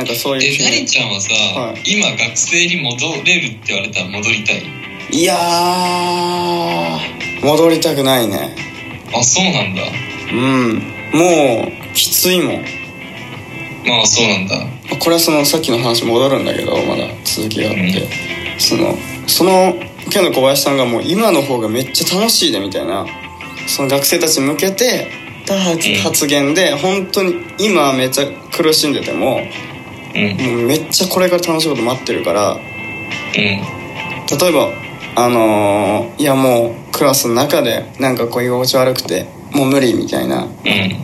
[0.00, 1.82] なんかそういうえなりちゃんはさ、はい。
[1.84, 4.62] 今学生に戻れるって言われたら戻りたい？
[5.12, 6.98] いやー
[7.44, 8.56] 戻りたくないね。
[9.14, 9.82] あそうなんだ。
[10.32, 10.78] うん。
[11.12, 12.64] もうきついもん。
[13.86, 14.56] まあそうなんだ。
[14.98, 18.08] これはそのさっきの話戻るんだけどまだ続きがあって、
[18.54, 18.58] うん。
[18.58, 18.96] その
[19.26, 19.74] その
[20.04, 23.04] 今日の小林さんがもう今の方がめっちゃ楽しいでみたいな。
[23.66, 25.10] その学生たちに向けて
[25.44, 25.96] た発うん。
[25.96, 29.50] 発言で本当に今めっちゃ苦しんでてもうん
[30.14, 32.60] もうめっちゃこれから楽しいこと待ってるからうん。
[32.60, 34.68] 例えば
[35.16, 40.44] あのーいやもうクラスの中でなんかこう居心地悪くてもう無理みたいな。
[40.44, 40.50] うん。
[40.64, 40.96] 例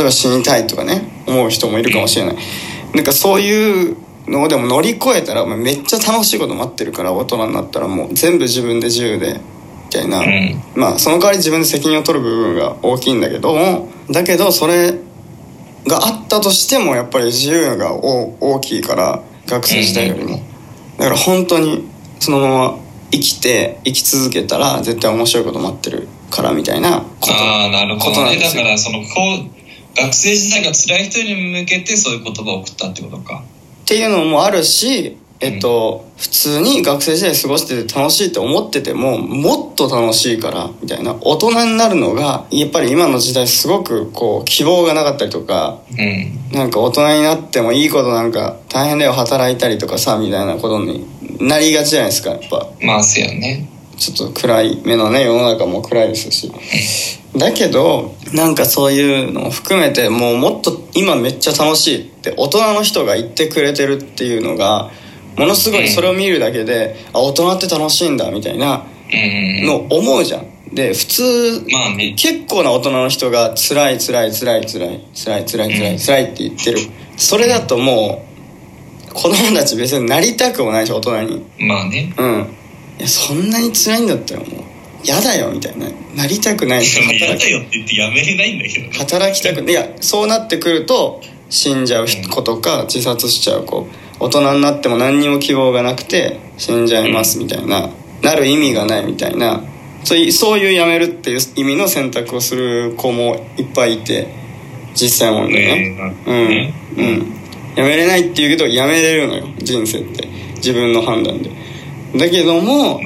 [0.00, 2.36] えば死にたいとかね思う人もいるかもしれない。
[2.94, 3.96] なんかそういう
[4.26, 9.40] のをでも乗り越えたらお前めっちゃ楽しいこと待ってるから大人になったらもう全部自分で自由で
[9.86, 10.62] みたいな、うん。
[10.74, 14.94] まあその代わり自分で責任を取る部分が大きいんだけどもだけどそれ
[15.86, 20.40] があったとしてもやっぱり自由が大大きいから学生時代よりも。
[20.98, 21.88] だから本当に
[22.20, 22.78] そのまま
[23.10, 27.32] 生きて生き続けたら絶対面白いこと待ってるからみたいなこと。
[27.32, 28.24] ああなるほど。
[28.24, 33.42] ねだからそのこう学生時代が辛い人に向けてそういう言葉を送ったってことか。
[33.84, 41.14] っていうのもあるし、えっと、普通に学生時代過ごしてて楽しいって思っててももっと楽しいからみたいな。
[41.20, 46.56] 大人になるのがやっぱり今の時代すごくこう希望がなかったりとかうん。
[46.56, 51.06] なんか大人になってもいいことなんか大変だよ働いたりとかさみたいなことに
[51.40, 52.70] なりがちじゃないですかやっぱ。
[52.80, 53.68] まあせやね。
[53.98, 56.50] ちょっと暗い目のね世の中も暗いですし。
[57.36, 64.90] だけどなんかそういうのを含めてもうもっと今めっちゃ楽しいって大人の人が言ってくれてるっていうのが
[65.36, 69.16] ものすごいそれを見るだけで、あ大人って楽しいんだみたいなう
[69.64, 69.66] ん。
[69.66, 70.74] の思うじゃん。
[70.74, 72.14] で普通まあね。
[72.16, 76.78] 結構な大人の人が辛い辛い辛い辛い辛い辛い辛い辛いって言ってる。
[77.16, 78.26] それだとも
[79.10, 81.46] う子供たち別になりたくもないし大人に。
[81.60, 82.12] まあね。
[82.16, 82.46] うん。
[82.98, 84.50] いやそんなに辛いんだったらもう
[85.04, 85.86] 嫌だよみたいな。
[86.14, 88.92] なりたくないし働きだよって言ってやめれないんだけどね。
[88.98, 91.20] 働きたくいやそうなってくると
[91.50, 93.86] 死んじゃう子とか自殺しちゃう子
[94.18, 97.90] 大人になっても何にも希望がなくて死んじゃいますみたいな
[98.22, 99.62] なる意味がないみたいな
[100.04, 104.28] そういうそういうやめるっていう意味の選択をする子もいっぱいいて
[104.94, 105.90] 実際問題ね。
[105.90, 106.74] ね。
[106.96, 107.04] うん。
[107.04, 107.36] うん。
[107.76, 110.28] やめれないって言うけどやめれるのよ人生って。
[110.56, 111.50] 自分の判断で。
[112.16, 113.00] だけども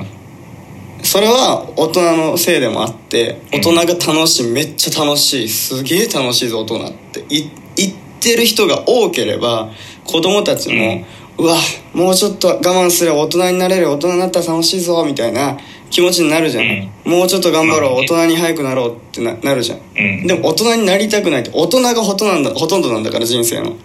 [1.03, 7.21] それは大人のせいでもあって大人が楽しいめっちゃ楽しいすげえ楽しいぞ大人って。
[7.29, 9.71] い言ってる人が多ければ
[10.11, 11.05] 子供たちも、
[11.39, 11.57] うわ
[11.95, 15.57] もうちょっと我慢すれば大人になれる大人になったら楽しいぞみたいな
[15.91, 19.79] 気持ちになるじゃん、もうちょっと頑張ろう大人に早くなろうってななるじゃん。
[19.79, 20.27] うん。
[20.27, 23.77] でも大人になりたくないって大人がほとんどなんだほとんどなんだから人生の。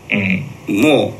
[0.67, 0.81] うん。
[0.81, 1.13] も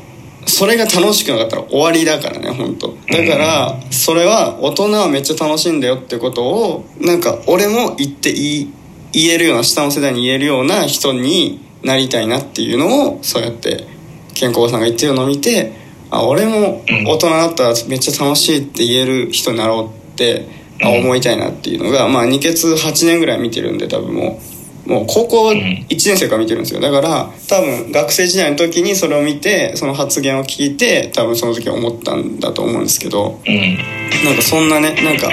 [0.44, 2.94] うそれが楽しくなかったら終わりだからね本当。
[3.08, 8.68] だからそれは大人はめっちゃ楽しいんだよってことをなんか俺も言って言
[9.14, 13.95] えるような下の世代に言えるような人になりたいなっていうのをそうやって
[14.38, 15.72] 健康さんが言ってるのを見て
[16.10, 20.46] あ俺も大人になったらめっちゃ楽しいって言える人になろうって
[20.80, 24.56] 思いたいなっていうのがまあ二血8年ぐらい見てるんで多分もう。
[24.86, 26.80] もう高校1年生から見てるんですよ。
[26.80, 33.78] だから多分学生時代の時にそれを見てその発言を聞いて多分その時思ったんだと思うんですけどうん。
[34.24, 35.28] なんかそんなねなんか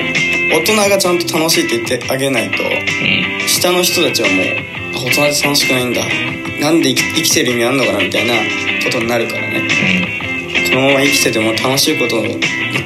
[0.52, 3.48] 大人がちゃんと楽しいって言ってあげないとうん。
[3.48, 4.42] 下の人たちはも
[4.80, 6.02] うあ大人って楽しくないんだ。
[6.62, 8.34] なんで生き生きてる意味あんのかなみたいな
[8.84, 9.68] ことになるからね。
[10.70, 12.24] このまま生きてても楽しいことの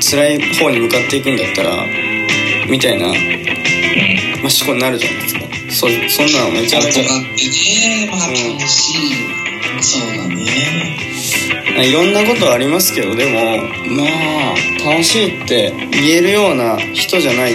[0.01, 1.85] 辛い方に向かっていくんだったら
[2.69, 5.41] みたいな、まあ、思考になるじゃないですか。
[5.69, 7.03] そそんなのめちゃめちゃ。
[7.03, 10.47] 大人ってねまあ楽しい、そうだね。
[11.85, 13.57] いろんなことありますけどでも
[13.95, 17.53] まあ楽しいって言えるような人じゃない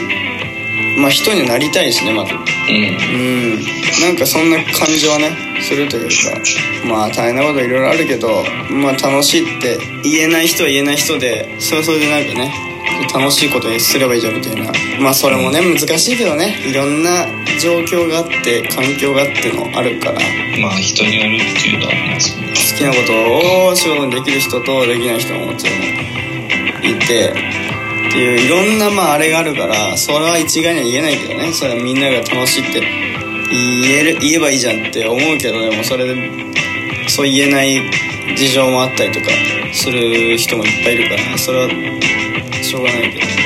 [0.99, 2.33] まあ人になりたいしねまず。
[2.33, 2.41] うん。
[2.41, 3.61] うん。
[4.00, 5.31] なんかそんな感じはね
[5.61, 6.15] するというか
[6.87, 12.53] まあ大変なこといろいろあるけどまあ楽しいって言えない人は言えない人でそれはそれでなんかね
[13.15, 14.73] 楽しいことにすればいいじゃんみたいな。
[15.00, 17.27] まあそれもね難しいけどねいろんな
[17.61, 20.21] 状況があって環境があってのあるから。
[20.61, 22.49] まあ人によるっていうのはありますね。
[22.49, 25.77] 好きなことを仕事にできる人とできない人ももちろん
[26.97, 27.33] いて
[28.08, 31.52] っていういろんなまああれがあるからそれは一概には言えないけどね。
[31.52, 32.81] それはみんなが楽しいって
[33.50, 36.14] 言える言えばいいじゃんって思うけどでもそれで
[37.08, 37.81] そう言えない
[38.37, 39.26] 事情もあったりとか
[39.72, 41.69] する人もいっぱいいるからそれは
[42.62, 43.42] しょうがないけど